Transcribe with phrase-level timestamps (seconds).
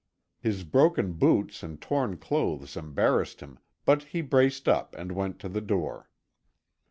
[0.39, 5.47] His broken boots and torn clothes embarrassed him, but he braced up and went to
[5.47, 6.09] the door.